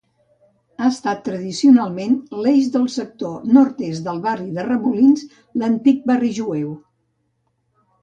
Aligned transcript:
Ha 0.79 0.85
estat 0.93 1.19
tradicionalment 1.27 2.15
l'eix 2.47 2.71
del 2.77 2.89
sector 2.95 3.45
nord-est 3.59 4.09
del 4.09 4.25
barri 4.27 4.51
de 4.59 4.67
Remolins, 4.73 5.25
l'antic 5.63 6.05
barri 6.15 6.37
jueu. 6.43 6.77